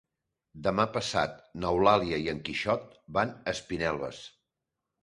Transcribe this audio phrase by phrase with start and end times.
[0.67, 4.27] Demà passat n'Eulàlia i en Quixot van a Espinelves.